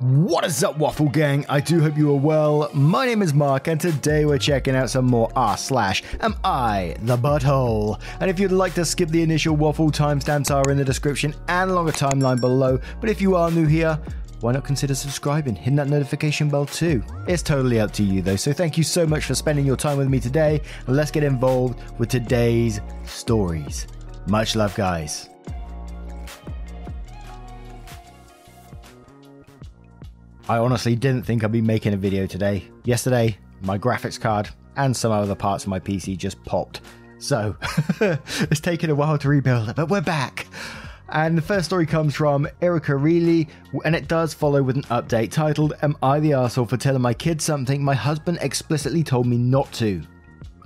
[0.00, 1.46] What is up, Waffle Gang?
[1.48, 2.68] I do hope you are well.
[2.74, 6.96] My name is Mark, and today we're checking out some more r slash am I
[7.02, 8.00] the butthole?
[8.18, 11.70] And if you'd like to skip the initial waffle, timestamps are in the description and
[11.70, 12.80] along a timeline below.
[13.00, 13.96] But if you are new here,
[14.40, 17.00] why not consider subscribing, hitting that notification bell too?
[17.28, 18.34] It's totally up to you though.
[18.34, 21.22] So thank you so much for spending your time with me today, and let's get
[21.22, 23.86] involved with today's stories.
[24.26, 25.30] Much love, guys.
[30.46, 32.68] I honestly didn't think I'd be making a video today.
[32.84, 36.82] Yesterday, my graphics card and some other parts of my PC just popped.
[37.18, 37.56] So,
[38.00, 40.46] it's taken a while to rebuild, it, but we're back.
[41.08, 43.48] And the first story comes from Erica Reilly,
[43.86, 47.14] and it does follow with an update titled Am I the Arsehole for telling my
[47.14, 50.02] kids something my husband explicitly told me not to?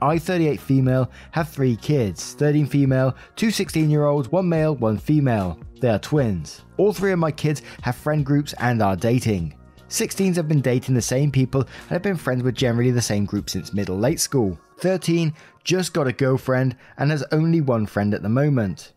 [0.02, 4.98] I, 38 female, have three kids 13 female, two 16 year olds, one male, one
[4.98, 5.60] female.
[5.80, 6.62] They are twins.
[6.78, 9.54] All three of my kids have friend groups and are dating.
[9.89, 13.25] 16s have been dating the same people and have been friends with generally the same
[13.25, 14.58] group since middle late school.
[14.78, 15.33] 13
[15.64, 18.92] just got a girlfriend and has only one friend at the moment.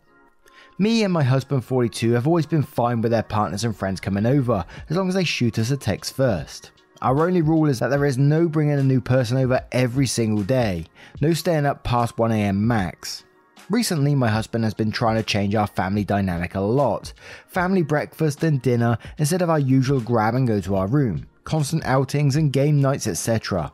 [0.78, 4.26] Me and my husband 42 have always been fine with their partners and friends coming
[4.26, 6.72] over as long as they shoot us a text first.
[7.00, 10.44] Our only rule is that there is no bringing a new person over every single
[10.44, 10.86] day,
[11.20, 13.24] no staying up past 1am max.
[13.72, 17.14] Recently, my husband has been trying to change our family dynamic a lot.
[17.46, 21.82] Family breakfast and dinner instead of our usual grab and go to our room, constant
[21.86, 23.72] outings and game nights, etc.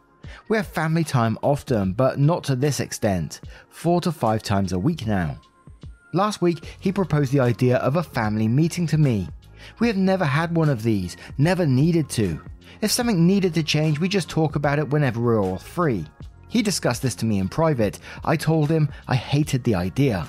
[0.49, 3.41] We have family time often, but not to this extent,
[3.71, 5.37] four to five times a week now.
[6.15, 9.29] Last week, he proposed the idea of a family meeting to me.
[9.81, 12.41] We have never had one of these, never needed to.
[12.83, 16.07] If something needed to change, we just talk about it whenever we're all free.
[16.49, 17.99] He discussed this to me in private.
[18.25, 20.27] I told him I hated the idea.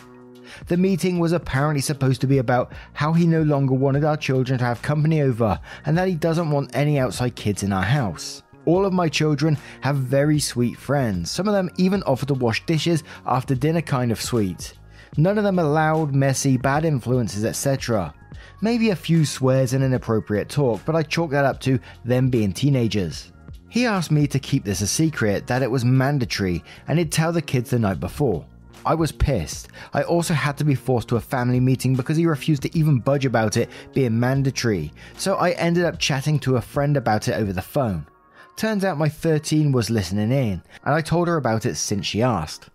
[0.68, 4.60] The meeting was apparently supposed to be about how he no longer wanted our children
[4.60, 8.44] to have company over and that he doesn't want any outside kids in our house.
[8.66, 11.32] All of my children have very sweet friends.
[11.32, 14.74] Some of them even offer to wash dishes after dinner, kind of sweet.
[15.18, 18.14] None of them are loud, messy, bad influences, etc.
[18.62, 22.54] Maybe a few swears and inappropriate talk, but I chalk that up to them being
[22.54, 23.32] teenagers.
[23.70, 27.32] He asked me to keep this a secret, that it was mandatory, and he'd tell
[27.32, 28.46] the kids the night before.
[28.84, 29.68] I was pissed.
[29.94, 33.00] I also had to be forced to a family meeting because he refused to even
[33.00, 37.34] budge about it being mandatory, so I ended up chatting to a friend about it
[37.34, 38.08] over the phone.
[38.56, 42.24] Turns out my 13 was listening in, and I told her about it since she
[42.24, 42.70] asked.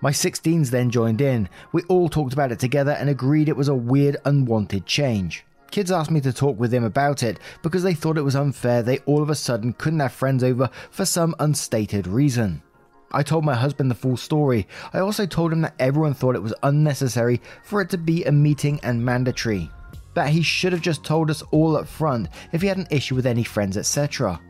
[0.00, 1.48] My 16s then joined in.
[1.72, 5.44] We all talked about it together and agreed it was a weird, unwanted change.
[5.70, 8.82] Kids asked me to talk with him about it because they thought it was unfair
[8.82, 12.62] they all of a sudden couldn't have friends over for some unstated reason.
[13.12, 14.66] I told my husband the full story.
[14.92, 18.32] I also told him that everyone thought it was unnecessary for it to be a
[18.32, 19.70] meeting and mandatory.
[20.14, 23.14] That he should have just told us all up front if he had an issue
[23.14, 24.40] with any friends, etc.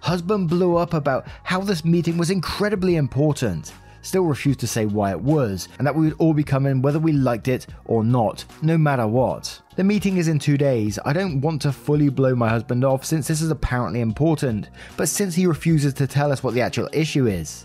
[0.00, 3.72] Husband blew up about how this meeting was incredibly important.
[4.04, 6.98] Still refused to say why it was, and that we would all be coming whether
[6.98, 9.58] we liked it or not, no matter what.
[9.76, 10.98] The meeting is in two days.
[11.06, 15.08] I don't want to fully blow my husband off since this is apparently important, but
[15.08, 17.64] since he refuses to tell us what the actual issue is,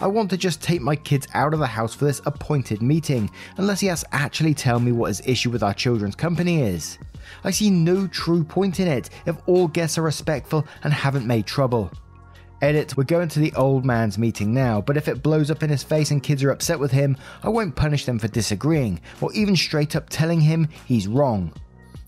[0.00, 3.28] I want to just take my kids out of the house for this appointed meeting,
[3.56, 6.98] unless he has actually tell me what his issue with our children's company is.
[7.42, 11.46] I see no true point in it if all guests are respectful and haven't made
[11.46, 11.90] trouble.
[12.62, 15.70] Edit, we're going to the old man's meeting now, but if it blows up in
[15.70, 19.32] his face and kids are upset with him, I won't punish them for disagreeing, or
[19.32, 21.54] even straight up telling him he's wrong.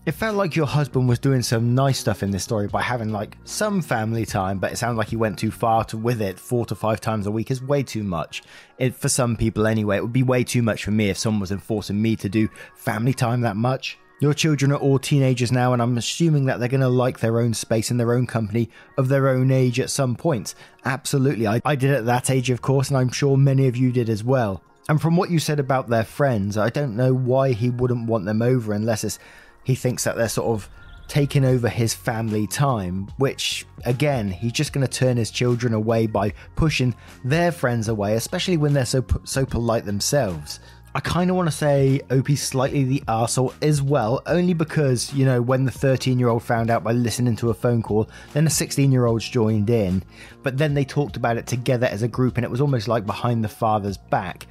[0.05, 3.09] It felt like your husband was doing some nice stuff in this story by having
[3.09, 6.37] like some family time, but it sounds like he went too far to with it.
[6.37, 8.43] Four to five times a week is way too much.
[8.77, 11.39] It, for some people anyway, it would be way too much for me if someone
[11.39, 13.97] was enforcing me to do family time that much.
[14.23, 17.41] Your children are all teenagers now, and I'm assuming that they're going to like their
[17.41, 20.55] own space and their own company of their own age at some point.
[20.85, 21.45] Absolutely.
[21.45, 24.07] I, I did at that age, of course, and I'm sure many of you did
[24.07, 24.63] as well.
[24.87, 28.23] And from what you said about their friends, I don't know why he wouldn't want
[28.23, 29.19] them over unless
[29.65, 30.69] he thinks that they're sort of
[31.09, 36.07] taking over his family time, which, again, he's just going to turn his children away
[36.07, 36.95] by pushing
[37.25, 40.61] their friends away, especially when they're so, so polite themselves.
[40.95, 45.25] I kind of want to say OP's slightly the arsehole as well, only because, you
[45.25, 48.43] know, when the 13 year old found out by listening to a phone call, then
[48.43, 50.03] the 16 year olds joined in,
[50.43, 53.07] but then they talked about it together as a group and it was almost like
[53.07, 54.45] behind the father's back.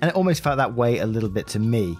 [0.00, 1.98] And it almost felt that way a little bit to me.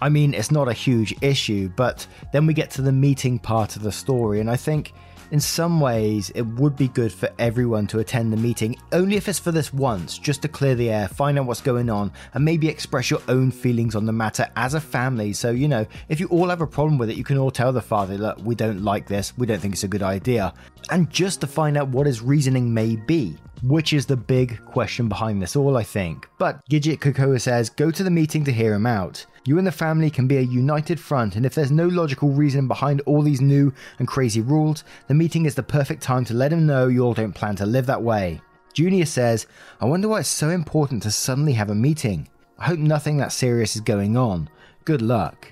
[0.00, 3.76] I mean, it's not a huge issue, but then we get to the meeting part
[3.76, 4.92] of the story, and I think
[5.32, 9.28] in some ways, it would be good for everyone to attend the meeting, only if
[9.28, 12.44] it's for this once, just to clear the air, find out what's going on, and
[12.44, 15.32] maybe express your own feelings on the matter as a family.
[15.32, 17.72] So, you know, if you all have a problem with it, you can all tell
[17.72, 20.52] the father, look, we don't like this, we don't think it's a good idea,
[20.90, 25.08] and just to find out what his reasoning may be which is the big question
[25.08, 26.28] behind this all, I think.
[26.36, 29.24] But Gidget Kokoa says, go to the meeting to hear him out.
[29.44, 32.68] You and the family can be a united front, and if there's no logical reason
[32.68, 36.52] behind all these new and crazy rules, the meeting is the perfect time to let
[36.52, 38.40] him know you all don't plan to live that way.
[38.72, 39.48] Junior says,
[39.80, 42.28] I wonder why it's so important to suddenly have a meeting.
[42.56, 44.48] I hope nothing that serious is going on.
[44.84, 45.48] Good luck.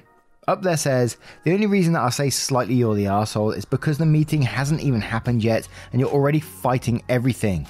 [0.47, 3.99] Up there says, the only reason that I say slightly you're the asshole is because
[3.99, 7.67] the meeting hasn't even happened yet and you're already fighting everything.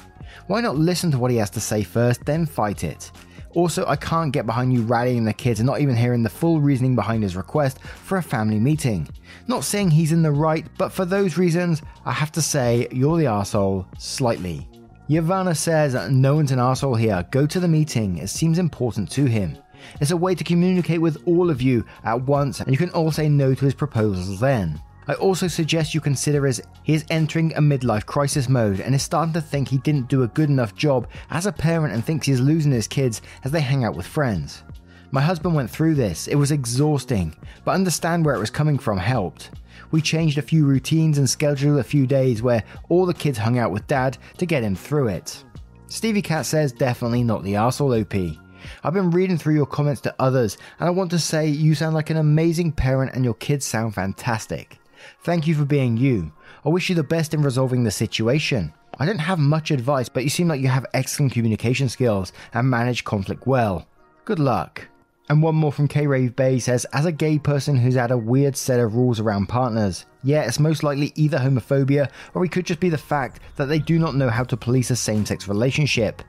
[0.47, 3.11] Why not listen to what he has to say first, then fight it?
[3.55, 6.61] Also, I can't get behind you rallying the kids and not even hearing the full
[6.61, 9.09] reasoning behind his request for a family meeting.
[9.49, 13.19] Not saying he's in the right, but for those reasons, I have to say you're
[13.19, 14.69] the asshole slightly.
[15.09, 17.27] Yavanna says, No one's an asshole here.
[17.33, 18.19] Go to the meeting.
[18.19, 19.59] It seems important to him.
[20.01, 23.11] It's a way to communicate with all of you at once, and you can all
[23.11, 24.81] say no to his proposals then.
[25.11, 29.03] I also suggest you consider as he is entering a midlife crisis mode and is
[29.03, 32.29] starting to think he didn't do a good enough job as a parent and thinks
[32.29, 34.63] he's losing his kids as they hang out with friends.
[35.11, 37.35] My husband went through this, it was exhausting,
[37.65, 39.51] but understand where it was coming from helped.
[39.91, 43.59] We changed a few routines and scheduled a few days where all the kids hung
[43.59, 45.43] out with dad to get him through it.
[45.89, 48.39] Stevie Cat says definitely not the arsehole OP.
[48.85, 51.97] I've been reading through your comments to others, and I want to say you sound
[51.97, 54.80] like an amazing parent and your kids sound fantastic.
[55.23, 56.33] Thank you for being you.
[56.65, 58.73] I wish you the best in resolving the situation.
[58.99, 62.69] I don't have much advice, but you seem like you have excellent communication skills and
[62.69, 63.87] manage conflict well.
[64.25, 64.89] Good luck.
[65.31, 68.19] And one more from K Rave Bay says, as a gay person who's had a
[68.19, 72.67] weird set of rules around partners, yeah, it's most likely either homophobia or it could
[72.67, 75.47] just be the fact that they do not know how to police a same sex
[75.47, 76.21] relationship.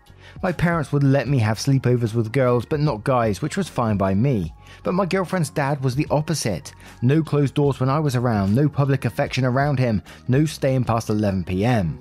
[0.44, 3.98] My parents would let me have sleepovers with girls, but not guys, which was fine
[3.98, 4.52] by me.
[4.82, 6.74] But my girlfriend's dad was the opposite.
[7.04, 11.10] No closed doors when I was around, no public affection around him, no staying past
[11.10, 12.00] 11pm.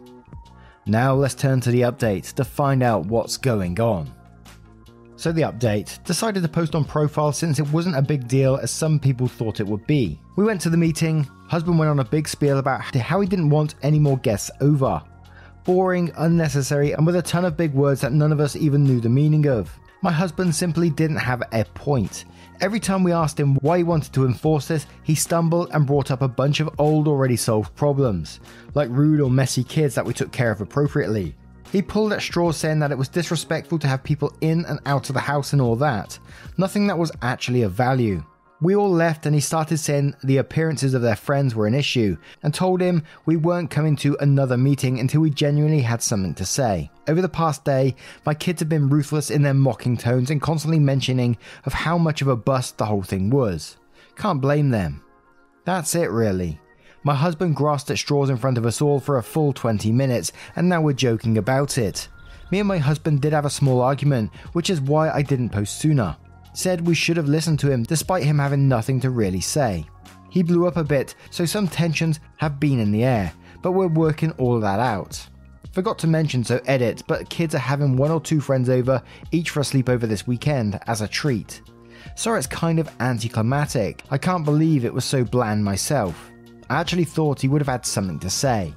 [0.87, 4.10] Now let's turn to the update to find out what's going on.
[5.16, 8.70] So, the update decided to post on profile since it wasn't a big deal as
[8.70, 10.19] some people thought it would be.
[10.37, 13.50] We went to the meeting, husband went on a big spiel about how he didn't
[13.50, 15.02] want any more guests over
[15.65, 19.01] boring, unnecessary, and with a ton of big words that none of us even knew
[19.01, 19.71] the meaning of.
[20.03, 22.25] My husband simply didn't have a point.
[22.61, 26.11] Every time we asked him why he wanted to enforce this, he stumbled and brought
[26.11, 28.41] up a bunch of old, already solved problems,
[28.75, 31.35] like rude or messy kids that we took care of appropriately.
[31.73, 35.09] He pulled at straws saying that it was disrespectful to have people in and out
[35.09, 36.19] of the house and all that,
[36.59, 38.25] nothing that was actually of value.
[38.62, 42.19] We all left and he started saying the appearances of their friends were an issue
[42.43, 46.45] and told him we weren't coming to another meeting until we genuinely had something to
[46.45, 46.91] say.
[47.09, 47.97] Over the past day,
[48.27, 52.21] my kids have been ruthless in their mocking tones and constantly mentioning of how much
[52.21, 53.79] of a bust the whole thing was.
[54.15, 55.03] Can't blame them.
[55.65, 56.61] That's it really.
[57.03, 60.33] My husband grasped at straws in front of us all for a full 20 minutes
[60.55, 62.09] and now we're joking about it.
[62.50, 65.81] Me and my husband did have a small argument, which is why I didn't post
[65.81, 66.19] sooner
[66.52, 69.87] said we should have listened to him despite him having nothing to really say.
[70.30, 73.88] He blew up a bit, so some tensions have been in the air, but we're
[73.88, 75.26] working all that out.
[75.73, 79.50] Forgot to mention, so edit, but kids are having one or two friends over, each
[79.50, 81.62] for a sleepover this weekend, as a treat.
[82.16, 84.02] So it's kind of anticlimactic.
[84.11, 86.30] I can't believe it was so bland myself.
[86.69, 88.75] I actually thought he would have had something to say.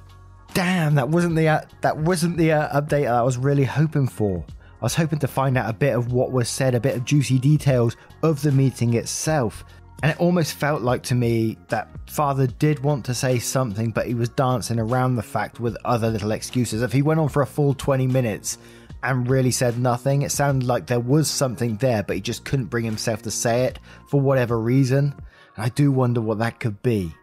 [0.52, 4.44] Damn, that wasn't the uh, that wasn't the uh, update I was really hoping for.
[4.84, 7.06] I was hoping to find out a bit of what was said, a bit of
[7.06, 9.64] juicy details of the meeting itself.
[10.02, 14.06] And it almost felt like to me that father did want to say something, but
[14.06, 16.82] he was dancing around the fact with other little excuses.
[16.82, 18.58] If he went on for a full 20 minutes
[19.02, 22.66] and really said nothing, it sounded like there was something there, but he just couldn't
[22.66, 23.78] bring himself to say it
[24.10, 25.14] for whatever reason.
[25.56, 27.14] And I do wonder what that could be.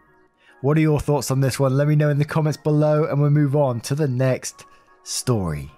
[0.62, 1.76] What are your thoughts on this one?
[1.76, 4.64] Let me know in the comments below, and we'll move on to the next
[5.04, 5.70] story.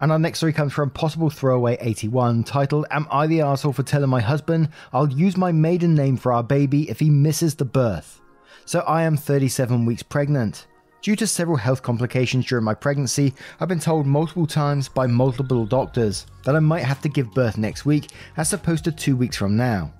[0.00, 3.82] And our next story comes from Possible Throwaway 81, titled Am I the asshole for
[3.82, 7.64] telling my husband I'll use my maiden name for our baby if he misses the
[7.64, 8.20] birth?
[8.66, 10.66] So I am 37 weeks pregnant.
[11.00, 15.64] Due to several health complications during my pregnancy, I've been told multiple times by multiple
[15.64, 19.36] doctors that I might have to give birth next week as opposed to two weeks
[19.36, 19.92] from now.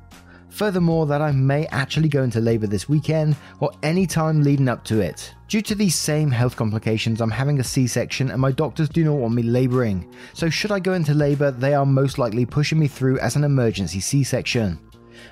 [0.51, 4.85] Furthermore, that I may actually go into labour this weekend or any time leading up
[4.85, 5.35] to it.
[5.49, 9.05] Due to these same health complications, I'm having a C section and my doctors do
[9.05, 10.13] not want me labouring.
[10.33, 13.45] So, should I go into labour, they are most likely pushing me through as an
[13.45, 14.79] emergency C section.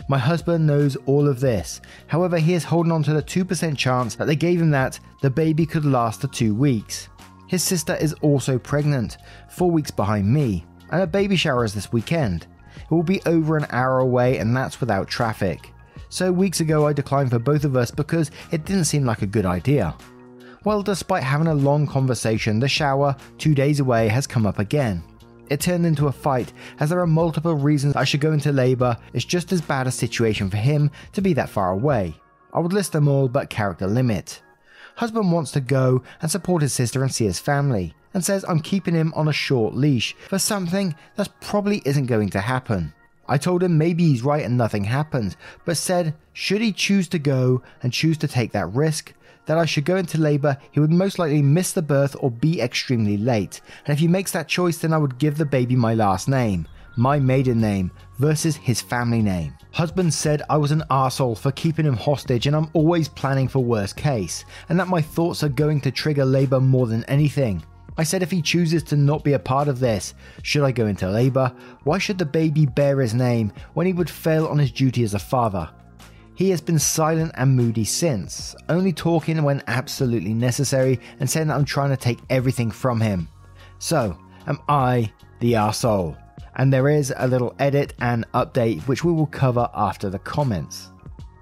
[0.08, 1.80] My husband knows all of this.
[2.06, 5.30] However, he is holding on to the 2% chance that they gave him that the
[5.30, 7.08] baby could last for two weeks.
[7.46, 9.18] His sister is also pregnant,
[9.48, 12.46] four weeks behind me, and a baby shower is this weekend.
[12.84, 15.72] It will be over an hour away, and that's without traffic.
[16.08, 19.26] So, weeks ago, I declined for both of us because it didn't seem like a
[19.26, 19.96] good idea.
[20.64, 25.02] Well, despite having a long conversation, the shower, two days away, has come up again.
[25.50, 28.96] It turned into a fight, as there are multiple reasons I should go into labour.
[29.12, 32.14] It's just as bad a situation for him to be that far away.
[32.52, 34.40] I would list them all, but character limit.
[34.96, 38.60] Husband wants to go and support his sister and see his family, and says I'm
[38.60, 42.94] keeping him on a short leash for something that probably isn't going to happen.
[43.26, 47.18] I told him maybe he's right and nothing happens, but said should he choose to
[47.18, 49.12] go and choose to take that risk,
[49.46, 52.60] that I should go into labour, he would most likely miss the birth or be
[52.60, 53.60] extremely late.
[53.84, 56.66] And if he makes that choice, then I would give the baby my last name,
[56.96, 59.54] my maiden name, versus his family name.
[59.72, 63.62] Husband said I was an arsehole for keeping him hostage and I'm always planning for
[63.62, 67.64] worst case, and that my thoughts are going to trigger labour more than anything.
[67.96, 70.86] I said if he chooses to not be a part of this, should I go
[70.86, 71.54] into labour?
[71.84, 75.14] Why should the baby bear his name when he would fail on his duty as
[75.14, 75.70] a father?
[76.34, 81.54] He has been silent and moody since, only talking when absolutely necessary and saying that
[81.54, 83.28] I'm trying to take everything from him.
[83.78, 86.16] So, am I the arsehole?
[86.56, 90.90] And there is a little edit and update which we will cover after the comments.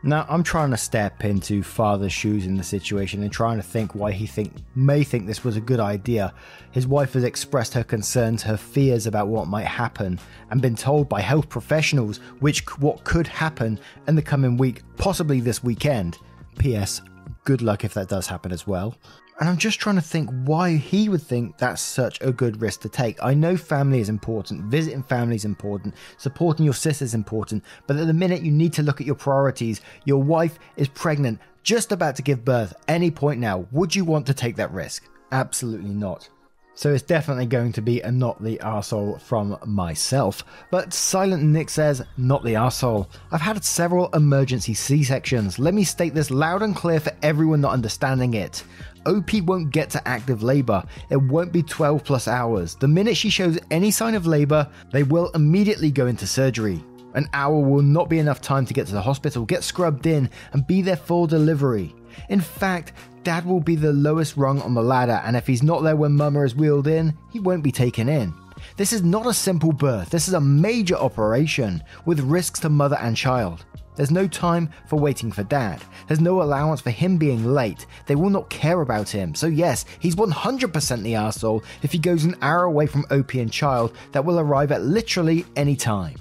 [0.05, 3.95] Now, I'm trying to step into father's shoes in the situation and trying to think
[3.95, 6.35] why he think may think this was a good idea.
[6.73, 10.19] His wife has expressed her concerns, her fears about what might happen,
[10.51, 13.79] and been told by health professionals which what could happen
[14.09, 16.19] in the coming week, possibly this weekend.
[16.59, 17.01] P.S.
[17.45, 18.97] Good luck if that does happen as well.
[19.41, 22.83] And I'm just trying to think why he would think that's such a good risk
[22.83, 23.23] to take.
[23.23, 27.97] I know family is important, visiting family is important, supporting your sister is important, but
[27.97, 29.81] at the minute you need to look at your priorities.
[30.05, 33.67] Your wife is pregnant, just about to give birth, any point now.
[33.73, 35.09] Would you want to take that risk?
[35.33, 36.29] Absolutely not.
[36.75, 40.43] So it's definitely going to be a not the arsehole from myself.
[40.71, 43.09] But Silent Nick says, not the arsehole.
[43.31, 45.59] I've had several emergency C sections.
[45.59, 48.65] Let me state this loud and clear for everyone not understanding it.
[49.07, 50.83] OP won't get to active labor.
[51.11, 52.75] It won't be 12 plus hours.
[52.75, 56.83] The minute she shows any sign of labor, they will immediately go into surgery.
[57.15, 60.31] An hour will not be enough time to get to the hospital, get scrubbed in,
[60.53, 61.95] and be there for delivery.
[62.29, 62.93] In fact,
[63.23, 66.13] Dad will be the lowest rung on the ladder, and if he's not there when
[66.13, 68.35] Mama is wheeled in, he won't be taken in.
[68.77, 72.97] This is not a simple birth, this is a major operation with risks to mother
[73.01, 73.65] and child.
[73.95, 75.83] There's no time for waiting for dad.
[76.09, 77.87] There's no allowance for him being late.
[78.07, 79.35] They will not care about him.
[79.35, 83.53] So, yes, he's 100% the asshole if he goes an hour away from OP and
[83.53, 86.17] child that will arrive at literally any time.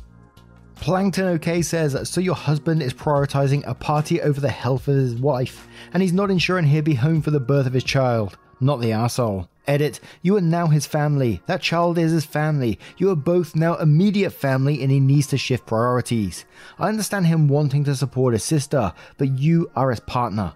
[0.75, 5.15] Plankton OK says, So your husband is prioritizing a party over the health of his
[5.15, 8.37] wife, and he's not ensuring he'll be home for the birth of his child.
[8.59, 9.50] Not the asshole.
[9.71, 11.41] Edit, you are now his family.
[11.45, 12.77] That child is his family.
[12.97, 16.43] You are both now immediate family and he needs to shift priorities.
[16.77, 20.55] I understand him wanting to support his sister, but you are his partner.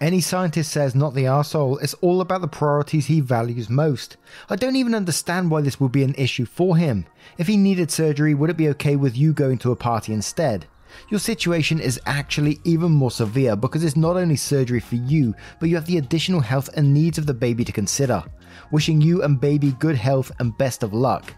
[0.00, 4.16] Any scientist says not the arsehole, it's all about the priorities he values most.
[4.50, 7.06] I don't even understand why this would be an issue for him.
[7.36, 10.66] If he needed surgery, would it be okay with you going to a party instead?
[11.10, 15.68] Your situation is actually even more severe because it's not only surgery for you, but
[15.68, 18.24] you have the additional health and needs of the baby to consider.
[18.70, 21.34] Wishing you and baby good health and best of luck.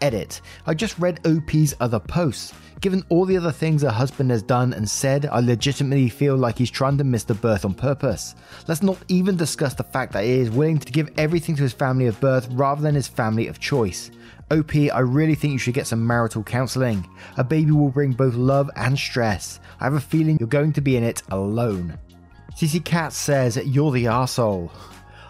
[0.00, 0.40] Edit.
[0.66, 2.52] I just read OP's other posts.
[2.80, 6.58] Given all the other things her husband has done and said, I legitimately feel like
[6.58, 8.34] he's trying to miss the birth on purpose.
[8.68, 11.72] Let's not even discuss the fact that he is willing to give everything to his
[11.72, 14.10] family of birth rather than his family of choice.
[14.50, 17.08] OP, I really think you should get some marital counseling.
[17.38, 19.58] A baby will bring both love and stress.
[19.80, 21.98] I have a feeling you're going to be in it alone.
[22.54, 24.70] CC Cat says, You're the asshole.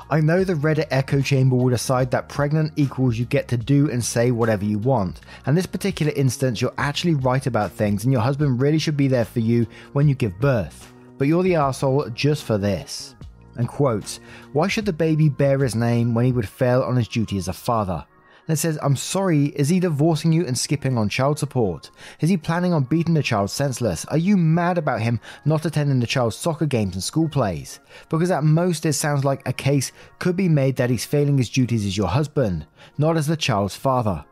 [0.08, 3.90] I know the Reddit echo chamber will decide that pregnant equals you get to do
[3.90, 5.20] and say whatever you want.
[5.46, 9.08] And this particular instance, you're actually right about things, and your husband really should be
[9.08, 10.92] there for you when you give birth.
[11.18, 13.16] But you're the asshole just for this.
[13.56, 14.20] And quotes,
[14.52, 17.48] Why should the baby bear his name when he would fail on his duty as
[17.48, 18.06] a father?
[18.48, 21.90] And it says, I'm sorry, is he divorcing you and skipping on child support?
[22.20, 24.04] Is he planning on beating the child senseless?
[24.04, 27.80] Are you mad about him not attending the child's soccer games and school plays?
[28.08, 31.50] Because at most it sounds like a case could be made that he's failing his
[31.50, 34.24] duties as your husband, not as the child's father.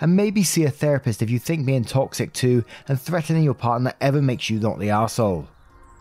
[0.00, 3.92] And maybe see a therapist if you think being toxic too and threatening your partner
[4.00, 5.46] ever makes you not the asshole.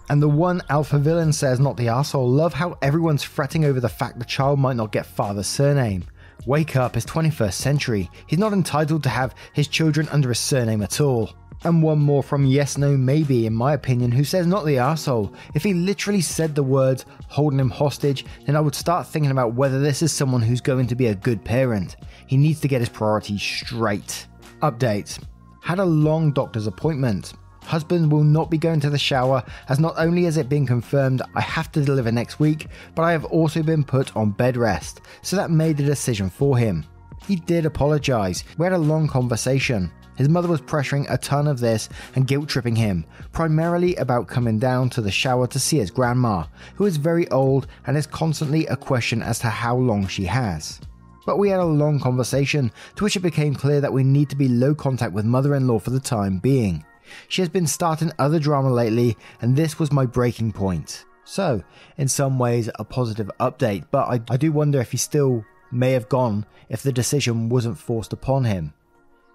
[0.09, 3.89] And the one alpha villain says, not the asshole, love how everyone's fretting over the
[3.89, 6.05] fact the child might not get father's surname.
[6.45, 8.09] Wake up, it's 21st century.
[8.27, 11.31] He's not entitled to have his children under a surname at all.
[11.63, 15.33] And one more from Yes No Maybe, in my opinion, who says not the asshole.
[15.55, 19.55] If he literally said the words holding him hostage, then I would start thinking about
[19.55, 21.95] whether this is someone who's going to be a good parent.
[22.27, 24.27] He needs to get his priorities straight.
[24.61, 25.19] Update.
[25.61, 27.33] Had a long doctor's appointment.
[27.67, 31.21] Husband will not be going to the shower, as not only has it been confirmed
[31.35, 35.01] I have to deliver next week, but I have also been put on bed rest,
[35.21, 36.85] so that made the decision for him.
[37.27, 38.45] He did apologise.
[38.57, 39.91] We had a long conversation.
[40.15, 44.59] His mother was pressuring a ton of this and guilt tripping him, primarily about coming
[44.59, 46.45] down to the shower to see his grandma,
[46.75, 50.79] who is very old and is constantly a question as to how long she has.
[51.25, 54.37] But we had a long conversation, to which it became clear that we need to
[54.37, 56.85] be low contact with mother in law for the time being.
[57.27, 61.05] She has been starting other drama lately, and this was my breaking point.
[61.23, 61.61] So,
[61.97, 65.91] in some ways, a positive update, but I, I do wonder if he still may
[65.91, 68.73] have gone if the decision wasn't forced upon him.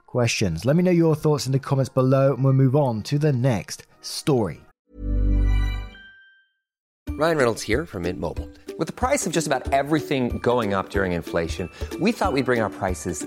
[0.07, 0.65] Questions?
[0.65, 3.33] Let me know your thoughts in the comments below, and we'll move on to the
[3.33, 4.61] next story.
[7.11, 8.49] Ryan Reynolds here from Mint Mobile.
[8.79, 11.69] With the price of just about everything going up during inflation,
[12.01, 13.27] we thought we'd bring our prices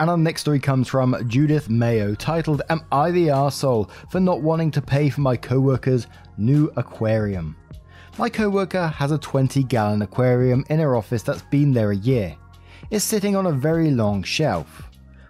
[0.00, 4.40] And our next story comes from Judith Mayo, titled Am I the Arsehole for not
[4.40, 6.06] wanting to pay for my co-worker's
[6.38, 7.54] new aquarium?
[8.16, 12.34] My co-worker has a 20 gallon aquarium in her office that's been there a year.
[12.90, 14.88] It's sitting on a very long shelf.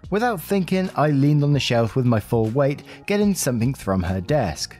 [0.09, 4.21] Without thinking, I leaned on the shelf with my full weight, getting something from her
[4.21, 4.77] desk.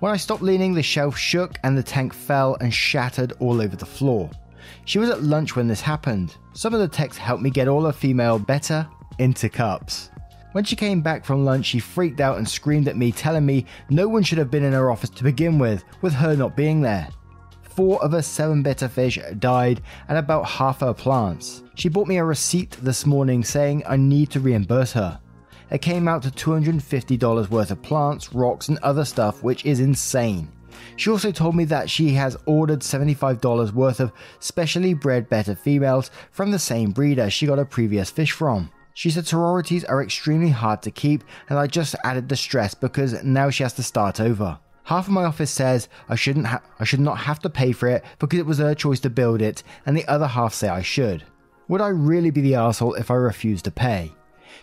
[0.00, 3.76] When I stopped leaning, the shelf shook and the tank fell and shattered all over
[3.76, 4.30] the floor.
[4.84, 6.34] She was at lunch when this happened.
[6.54, 10.10] Some of the techs helped me get all her female betta into cups.
[10.52, 13.66] When she came back from lunch, she freaked out and screamed at me, telling me
[13.90, 16.80] no one should have been in her office to begin with, with her not being
[16.80, 17.08] there.
[17.62, 21.62] Four of her seven betta fish died and about half her plants.
[21.74, 25.20] She bought me a receipt this morning saying I need to reimburse her.
[25.70, 30.50] It came out to $250 worth of plants, rocks, and other stuff, which is insane.
[30.96, 36.10] She also told me that she has ordered $75 worth of specially bred betta females
[36.30, 38.70] from the same breeder she got her previous fish from.
[38.98, 43.22] She said sororities are extremely hard to keep, and I just added the stress because
[43.22, 44.58] now she has to start over.
[44.82, 47.86] Half of my office says I shouldn't ha- I should not have to pay for
[47.86, 50.82] it because it was her choice to build it, and the other half say I
[50.82, 51.22] should.
[51.68, 54.10] Would I really be the asshole if I refused to pay?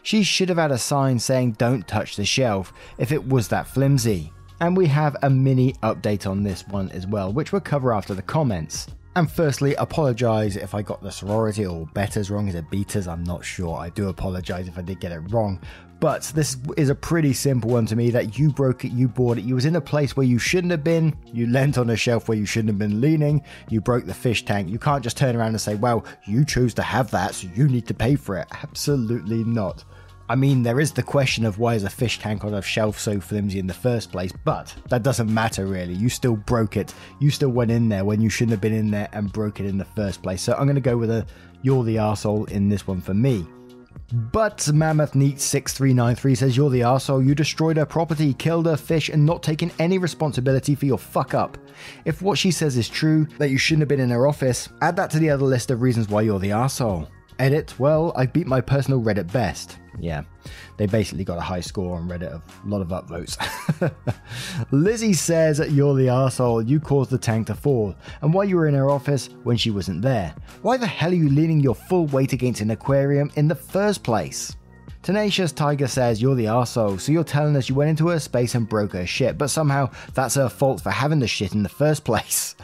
[0.03, 3.67] She should have had a sign saying don't touch the shelf if it was that
[3.67, 4.33] flimsy.
[4.59, 8.13] And we have a mini update on this one as well, which we'll cover after
[8.13, 8.87] the comments.
[9.17, 12.49] And firstly, apologise if I got the sorority or betters wrong.
[12.49, 13.07] Is it beaters?
[13.07, 13.77] I'm not sure.
[13.77, 15.61] I do apologise if I did get it wrong.
[16.01, 19.37] But this is a pretty simple one to me that you broke it, you bought
[19.37, 21.95] it, you was in a place where you shouldn't have been, you leant on a
[21.95, 24.67] shelf where you shouldn't have been leaning, you broke the fish tank.
[24.67, 27.69] You can't just turn around and say, well, you chose to have that, so you
[27.69, 28.47] need to pay for it.
[28.51, 29.85] Absolutely not.
[30.27, 32.97] I mean, there is the question of why is a fish tank on a shelf
[32.97, 35.93] so flimsy in the first place, but that doesn't matter really.
[35.93, 36.95] You still broke it.
[37.19, 39.67] You still went in there when you shouldn't have been in there and broke it
[39.67, 40.41] in the first place.
[40.41, 41.27] So I'm going to go with a
[41.61, 43.45] you're the arsehole in this one for me.
[44.13, 47.25] But Mammoth Neat 6393 says you're the arsehole.
[47.25, 51.33] You destroyed her property, killed her fish, and not taken any responsibility for your fuck
[51.33, 51.57] up.
[52.05, 54.95] If what she says is true, that you shouldn't have been in her office, add
[54.97, 57.07] that to the other list of reasons why you're the arsehole.
[57.39, 59.77] Edit, well, I beat my personal Reddit best.
[59.99, 60.23] Yeah,
[60.77, 63.37] they basically got a high score on Reddit of a lot of upvotes.
[64.71, 68.67] Lizzie says you're the asshole, you caused the tank to fall, and why you were
[68.67, 70.33] in her office when she wasn't there.
[70.61, 74.03] Why the hell are you leaning your full weight against an aquarium in the first
[74.03, 74.55] place?
[75.05, 78.55] Tenacious Tiger says you're the arsehole, so you're telling us you went into her space
[78.55, 81.69] and broke her shit, but somehow that's her fault for having the shit in the
[81.69, 82.55] first place.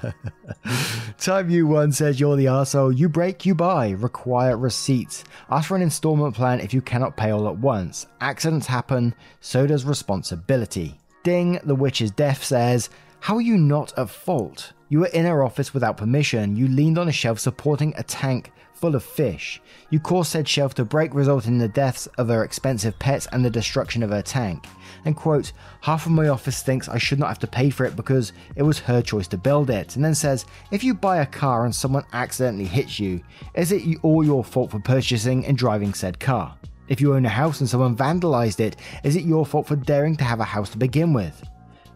[1.19, 5.23] Time You One says you're the arsehole, you break, you buy, require receipts.
[5.51, 8.07] Ask for an installment plan if you cannot pay all at once.
[8.21, 10.99] Accidents happen, so does responsibility.
[11.21, 14.73] Ding, the witch is deaf says, How are you not at fault?
[14.89, 16.55] You were in her office without permission.
[16.55, 19.61] You leaned on a shelf supporting a tank full of fish.
[19.91, 23.45] You caused said shelf to break, resulting in the deaths of her expensive pets and
[23.45, 24.65] the destruction of her tank.
[25.05, 27.95] And quote, half of my office thinks I should not have to pay for it
[27.95, 29.95] because it was her choice to build it.
[29.95, 33.21] And then says, if you buy a car and someone accidentally hits you,
[33.53, 36.57] is it all your fault for purchasing and driving said car?
[36.87, 40.17] If you own a house and someone vandalized it, is it your fault for daring
[40.17, 41.41] to have a house to begin with?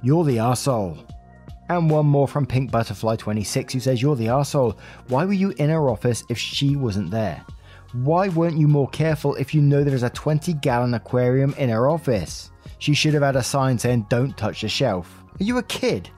[0.03, 1.03] You're the arsehole.
[1.69, 4.78] And one more from Pink Butterfly 26 who says, You're the asshole.
[5.08, 7.43] Why were you in her office if she wasn't there?
[7.93, 11.89] Why weren't you more careful if you know there's a 20 gallon aquarium in her
[11.89, 12.51] office?
[12.78, 15.23] She should have had a sign saying, Don't touch the shelf.
[15.39, 16.10] Are you a kid?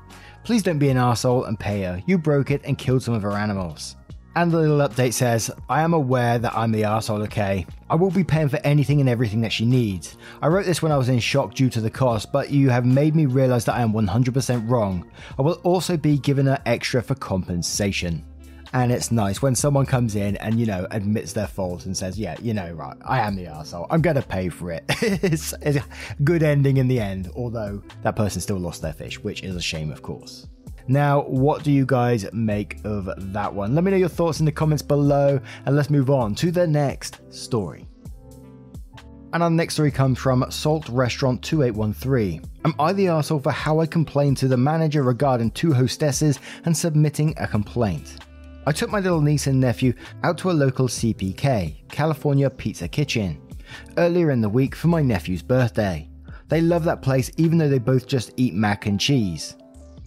[0.43, 2.01] Please don't be an asshole and pay her.
[2.05, 3.95] You broke it and killed some of her animals.
[4.37, 7.65] And the little update says, I am aware that I'm the arsehole, okay?
[7.89, 10.15] I will be paying for anything and everything that she needs.
[10.43, 12.85] I wrote this when I was in shock due to the cost, but you have
[12.85, 15.09] made me realize that I am 100% wrong.
[15.39, 18.23] I will also be giving her extra for compensation.
[18.73, 22.19] And it's nice when someone comes in and, you know, admits their fault and says,
[22.19, 23.87] yeah, you know, right, I am the arsehole.
[23.89, 24.83] I'm going to pay for it.
[25.01, 25.83] it's, it's a
[26.23, 29.61] good ending in the end, although that person still lost their fish, which is a
[29.61, 30.45] shame, of course.
[30.87, 33.75] Now, what do you guys make of that one?
[33.75, 36.65] Let me know your thoughts in the comments below, and let's move on to the
[36.65, 37.85] next story.
[39.33, 42.41] And our next story comes from Salt Restaurant 2813.
[42.63, 46.75] Am I the arsehole for how I complained to the manager regarding two hostesses and
[46.75, 48.17] submitting a complaint?
[48.65, 53.41] I took my little niece and nephew out to a local CPK, California Pizza Kitchen,
[53.97, 56.09] earlier in the week for my nephew's birthday.
[56.47, 59.57] They love that place even though they both just eat mac and cheese.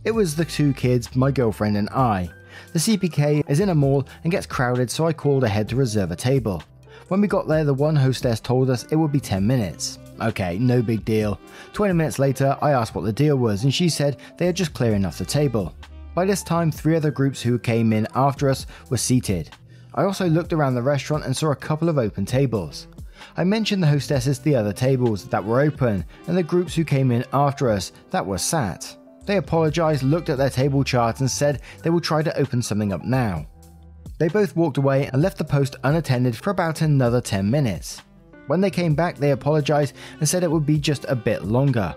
[0.03, 2.31] It was the two kids, my girlfriend, and I.
[2.73, 6.11] The CPK is in a mall and gets crowded, so I called ahead to reserve
[6.11, 6.63] a table.
[7.09, 9.99] When we got there, the one hostess told us it would be 10 minutes.
[10.23, 11.39] Okay, no big deal.
[11.75, 14.73] 20 minutes later, I asked what the deal was, and she said they are just
[14.73, 15.75] clearing off the table.
[16.15, 19.51] By this time, three other groups who came in after us were seated.
[19.95, 22.87] I also looked around the restaurant and saw a couple of open tables.
[23.37, 27.11] I mentioned the hostesses the other tables that were open, and the groups who came
[27.11, 28.97] in after us that were sat.
[29.27, 32.93] They apologised, looked at their table chart, and said they will try to open something
[32.93, 33.47] up now.
[34.19, 38.03] They both walked away and left the post unattended for about another 10 minutes.
[38.49, 41.95] When they came back, they apologised and said it would be just a bit longer.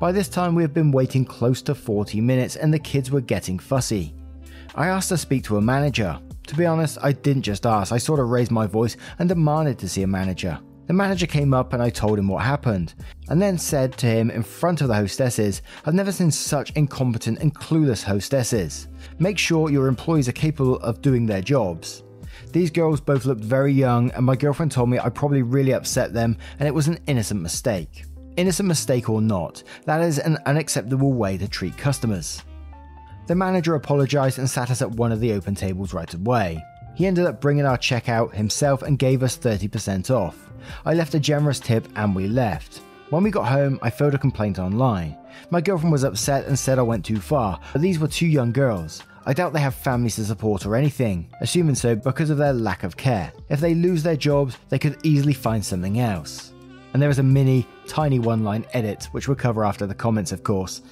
[0.00, 3.20] By this time, we have been waiting close to 40 minutes and the kids were
[3.20, 4.14] getting fussy.
[4.76, 6.18] I asked to speak to a manager.
[6.46, 9.78] To be honest, I didn't just ask, I sort of raised my voice and demanded
[9.80, 10.58] to see a manager.
[10.88, 12.94] The manager came up and I told him what happened,
[13.28, 17.40] and then said to him in front of the hostesses, I've never seen such incompetent
[17.40, 18.88] and clueless hostesses.
[19.18, 22.04] Make sure your employees are capable of doing their jobs.
[22.52, 26.14] These girls both looked very young, and my girlfriend told me I probably really upset
[26.14, 28.06] them and it was an innocent mistake.
[28.38, 32.42] Innocent mistake or not, that is an unacceptable way to treat customers.
[33.26, 36.64] The manager apologised and sat us at one of the open tables right away.
[36.98, 40.50] He ended up bringing our checkout himself and gave us 30% off.
[40.84, 42.78] I left a generous tip and we left.
[43.10, 45.16] When we got home, I filed a complaint online.
[45.50, 48.50] My girlfriend was upset and said I went too far, but these were two young
[48.50, 49.04] girls.
[49.26, 52.82] I doubt they have families to support or anything, assuming so because of their lack
[52.82, 53.32] of care.
[53.48, 56.52] If they lose their jobs, they could easily find something else.
[56.94, 60.32] And there is a mini, tiny one line edit, which we'll cover after the comments,
[60.32, 60.82] of course,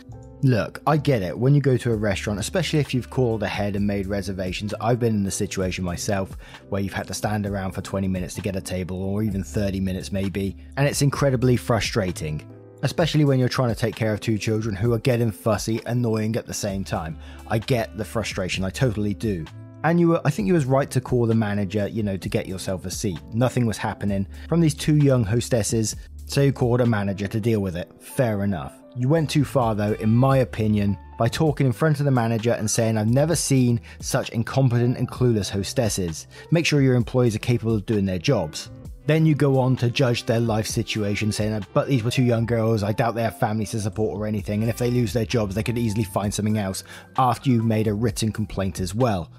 [0.42, 1.36] Look, I get it.
[1.36, 5.00] When you go to a restaurant, especially if you've called ahead and made reservations, I've
[5.00, 6.36] been in the situation myself
[6.68, 9.42] where you've had to stand around for 20 minutes to get a table, or even
[9.42, 12.46] 30 minutes maybe, and it's incredibly frustrating.
[12.82, 16.36] Especially when you're trying to take care of two children who are getting fussy, annoying
[16.36, 17.18] at the same time.
[17.48, 19.46] I get the frustration, I totally do.
[19.84, 22.28] And you were, I think you was right to call the manager, you know, to
[22.28, 23.20] get yourself a seat.
[23.32, 25.96] Nothing was happening from these two young hostesses,
[26.26, 27.90] so you called a manager to deal with it.
[28.00, 28.74] Fair enough.
[28.98, 32.52] You went too far, though, in my opinion, by talking in front of the manager
[32.52, 36.26] and saying, I've never seen such incompetent and clueless hostesses.
[36.50, 38.70] Make sure your employees are capable of doing their jobs.
[39.04, 42.22] Then you go on to judge their life situation, saying, uh, But these were two
[42.22, 45.12] young girls, I doubt they have families to support or anything, and if they lose
[45.12, 46.82] their jobs, they could easily find something else
[47.18, 49.30] after you've made a written complaint as well.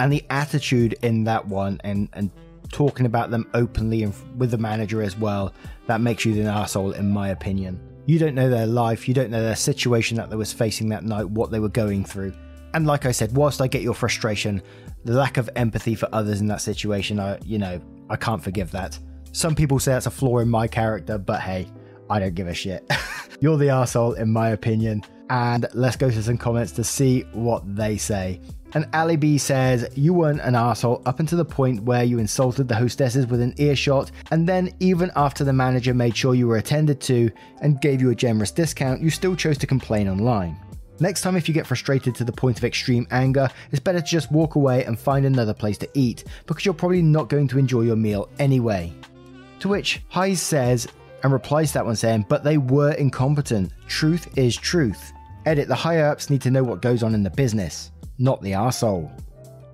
[0.00, 2.32] And the attitude in that one, and, and
[2.72, 5.54] talking about them openly and with the manager as well,
[5.86, 7.80] that makes you an asshole, in my opinion.
[8.06, 11.04] You don't know their life, you don't know their situation that they was facing that
[11.04, 12.34] night, what they were going through.
[12.74, 14.62] And like I said, whilst I get your frustration,
[15.04, 18.70] the lack of empathy for others in that situation, I you know, I can't forgive
[18.72, 18.98] that.
[19.32, 21.66] Some people say that's a flaw in my character, but hey,
[22.10, 22.88] I don't give a shit.
[23.40, 25.02] You're the asshole, in my opinion.
[25.30, 28.40] And let's go to some comments to see what they say.
[28.74, 32.68] And Ali B says, You weren't an asshole up until the point where you insulted
[32.68, 36.56] the hostesses with an earshot, and then even after the manager made sure you were
[36.56, 37.30] attended to
[37.62, 40.58] and gave you a generous discount, you still chose to complain online.
[41.00, 44.06] Next time, if you get frustrated to the point of extreme anger, it's better to
[44.06, 47.58] just walk away and find another place to eat, because you're probably not going to
[47.58, 48.92] enjoy your meal anyway.
[49.60, 50.86] To which Heise says,
[51.24, 53.72] and replies to that one saying, But they were incompetent.
[53.88, 55.12] Truth is truth.
[55.46, 58.52] Edit, the higher ups need to know what goes on in the business, not the
[58.52, 59.10] arsehole.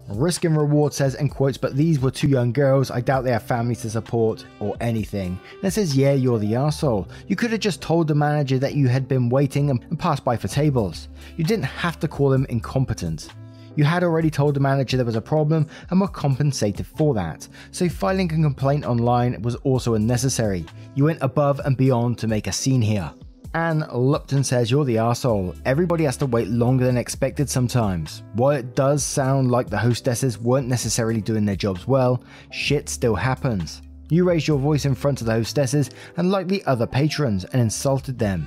[0.09, 2.91] Risk and Reward says, in quotes, but these were two young girls.
[2.91, 5.39] I doubt they have families to support or anything.
[5.63, 7.09] And says, yeah, you're the arsehole.
[7.29, 10.37] You could have just told the manager that you had been waiting and passed by
[10.37, 11.09] for tables.
[11.37, 13.29] You didn't have to call them incompetent.
[13.77, 17.47] You had already told the manager there was a problem and were compensated for that,
[17.71, 20.67] so filing a complaint online was also unnecessary.
[20.97, 23.13] You went above and beyond to make a scene here.
[23.55, 25.55] And Lupton says you're the asshole.
[25.65, 28.23] Everybody has to wait longer than expected sometimes.
[28.35, 33.17] While it does sound like the hostesses weren't necessarily doing their jobs well, shit still
[33.17, 33.83] happens.
[34.09, 38.19] You raised your voice in front of the hostesses and likely other patrons and insulted
[38.19, 38.47] them.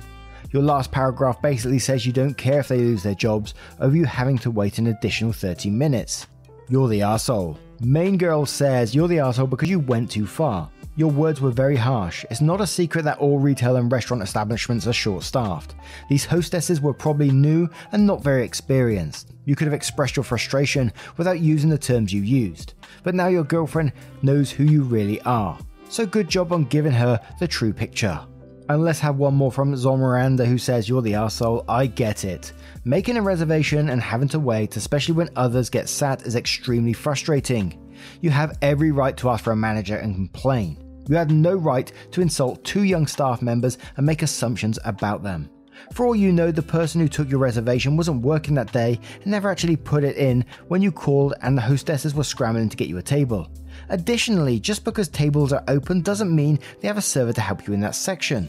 [0.52, 4.04] Your last paragraph basically says you don't care if they lose their jobs over you
[4.04, 6.28] having to wait an additional 30 minutes.
[6.68, 7.58] You're the asshole.
[7.80, 10.70] Main girl says you're the asshole because you went too far.
[10.96, 12.24] Your words were very harsh.
[12.30, 15.74] It's not a secret that all retail and restaurant establishments are short staffed.
[16.08, 19.32] These hostesses were probably new and not very experienced.
[19.44, 22.74] You could have expressed your frustration without using the terms you used.
[23.02, 25.58] But now your girlfriend knows who you really are.
[25.88, 28.20] So good job on giving her the true picture.
[28.68, 32.24] And let's have one more from Zon Miranda who says, You're the arsehole, I get
[32.24, 32.52] it.
[32.84, 37.80] Making a reservation and having to wait, especially when others get sat, is extremely frustrating.
[38.20, 40.83] You have every right to ask for a manager and complain.
[41.08, 45.50] You have no right to insult two young staff members and make assumptions about them.
[45.92, 49.26] For all you know, the person who took your reservation wasn't working that day and
[49.26, 52.88] never actually put it in when you called and the hostesses were scrambling to get
[52.88, 53.48] you a table.
[53.88, 57.74] Additionally, just because tables are open doesn't mean they have a server to help you
[57.74, 58.48] in that section.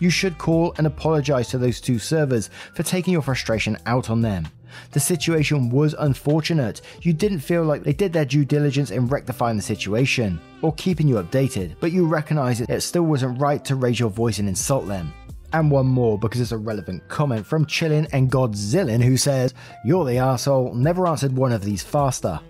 [0.00, 4.20] You should call and apologize to those two servers for taking your frustration out on
[4.20, 4.46] them.
[4.92, 6.80] The situation was unfortunate.
[7.02, 11.08] You didn't feel like they did their due diligence in rectifying the situation or keeping
[11.08, 14.86] you updated, but you recognize it still wasn't right to raise your voice and insult
[14.86, 15.12] them.
[15.52, 20.04] And one more because it's a relevant comment from Chillin and Godzillin who says, You're
[20.04, 22.40] the asshole, never answered one of these faster.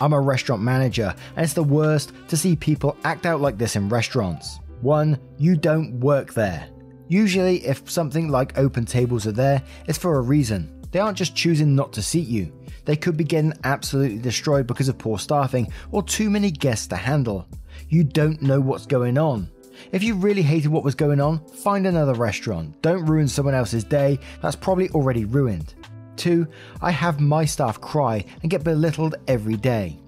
[0.00, 3.76] I'm a restaurant manager, and it's the worst to see people act out like this
[3.76, 4.60] in restaurants.
[4.80, 6.68] One, you don't work there.
[7.08, 10.81] Usually, if something like open tables are there, it's for a reason.
[10.92, 12.52] They aren't just choosing not to seat you,
[12.84, 16.96] they could be getting absolutely destroyed because of poor staffing or too many guests to
[16.96, 17.48] handle.
[17.88, 19.50] You don't know what's going on.
[19.90, 22.80] If you really hated what was going on, find another restaurant.
[22.82, 25.74] Don't ruin someone else's day that's probably already ruined.
[26.16, 26.46] 2.
[26.80, 29.98] I have my staff cry and get belittled every day.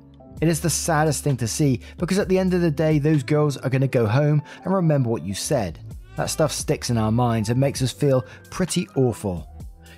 [0.40, 3.22] It is the saddest thing to see because at the end of the day, those
[3.22, 5.78] girls are going to go home and remember what you said.
[6.16, 9.53] That stuff sticks in our minds and makes us feel pretty awful.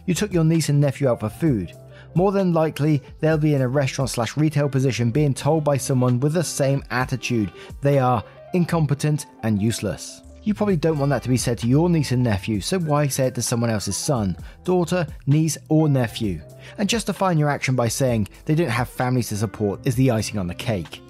[0.07, 1.73] You took your niece and nephew out for food.
[2.15, 6.19] More than likely, they'll be in a restaurant slash retail position being told by someone
[6.21, 10.23] with the same attitude they are incompetent and useless.
[10.43, 13.09] You probably don't want that to be said to your niece and nephew, so why
[13.09, 16.41] say it to someone else's son, daughter, niece, or nephew?
[16.79, 20.39] And justifying your action by saying they don't have families to support is the icing
[20.39, 21.03] on the cake.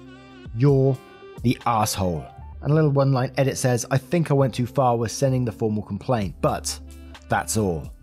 [0.57, 0.97] You're
[1.43, 2.25] the asshole.
[2.63, 5.45] And a little one line edit says, I think I went too far with sending
[5.45, 6.79] the formal complaint, but
[7.29, 7.93] that's all.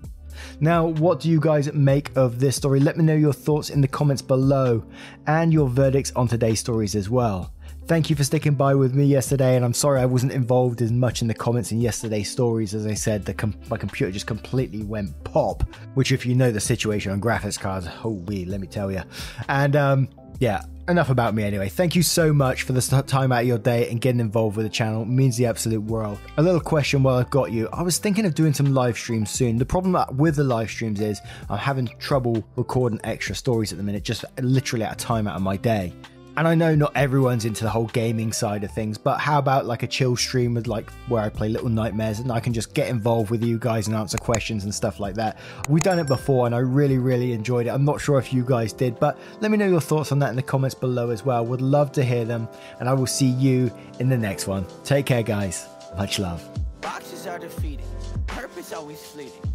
[0.61, 2.81] Now, what do you guys make of this story?
[2.81, 4.85] Let me know your thoughts in the comments below
[5.27, 7.53] and your verdicts on today's stories as well.
[7.87, 10.91] Thank you for sticking by with me yesterday, and I'm sorry I wasn't involved as
[10.91, 12.75] much in the comments in yesterday's stories.
[12.75, 16.61] As I said, com- my computer just completely went pop, which, if you know the
[16.61, 19.03] situation on graphics cards, oh, we let me tell you.
[19.51, 20.09] And um,
[20.41, 21.69] yeah, enough about me anyway.
[21.69, 24.67] Thank you so much for the time out of your day and getting involved with
[24.67, 25.03] the channel.
[25.03, 26.19] It means the absolute world.
[26.37, 27.69] A little question while I've got you.
[27.73, 29.59] I was thinking of doing some live streams soon.
[29.59, 33.85] The problem with the live streams is I'm having trouble recording extra stories at the
[33.85, 35.93] minute, just literally at a time out of my day.
[36.37, 39.67] And I know not everyone's into the whole gaming side of things, but how about
[39.67, 42.75] like a chill stream with like where I play Little Nightmares and I can just
[42.75, 45.39] get involved with you guys and answer questions and stuff like that.
[45.69, 47.71] We've done it before and I really, really enjoyed it.
[47.71, 50.31] I'm not sure if you guys did, but let me know your thoughts on that
[50.31, 51.47] in the comments below as well.
[51.47, 52.49] Would love to hear them,
[52.81, 53.71] and I will see you
[54.01, 54.67] in the next one.
[54.83, 55.69] Take care, guys.
[55.97, 56.43] Much love.
[56.81, 57.87] Boxes are defeating,
[58.27, 59.54] purpose always fleeting.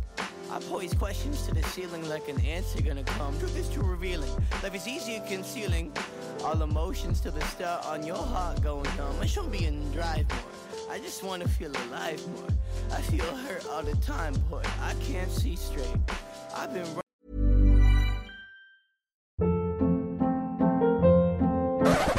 [0.51, 3.37] I pose questions to the ceiling like an answer gonna come.
[3.39, 4.31] Truth is too revealing.
[4.63, 5.93] Life is easier concealing.
[6.43, 9.15] All emotions to the start on your heart going numb.
[9.21, 10.89] I should be in drive more.
[10.89, 12.49] I just wanna feel alive more.
[12.91, 14.63] I feel hurt all the time, boy.
[14.81, 15.85] I can't see straight.
[16.55, 16.87] I've been.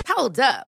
[0.06, 0.68] Hold up.